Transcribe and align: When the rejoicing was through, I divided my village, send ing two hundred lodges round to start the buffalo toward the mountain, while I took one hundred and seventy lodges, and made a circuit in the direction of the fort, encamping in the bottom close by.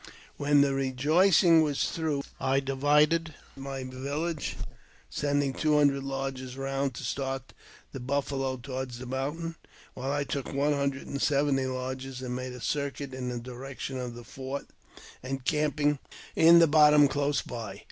When 0.35 0.61
the 0.61 0.73
rejoicing 0.73 1.61
was 1.61 1.83
through, 1.91 2.23
I 2.39 2.59
divided 2.59 3.35
my 3.55 3.83
village, 3.83 4.57
send 5.11 5.43
ing 5.43 5.53
two 5.53 5.77
hundred 5.77 6.03
lodges 6.03 6.57
round 6.57 6.95
to 6.95 7.03
start 7.03 7.53
the 7.91 7.99
buffalo 7.99 8.57
toward 8.57 8.89
the 8.89 9.05
mountain, 9.05 9.57
while 9.93 10.11
I 10.11 10.23
took 10.23 10.53
one 10.53 10.73
hundred 10.73 11.05
and 11.05 11.21
seventy 11.21 11.67
lodges, 11.67 12.23
and 12.23 12.35
made 12.35 12.53
a 12.53 12.61
circuit 12.61 13.13
in 13.13 13.29
the 13.29 13.37
direction 13.37 13.99
of 13.99 14.15
the 14.15 14.23
fort, 14.23 14.65
encamping 15.21 15.99
in 16.35 16.57
the 16.57 16.65
bottom 16.67 17.07
close 17.07 17.43
by. 17.43 17.79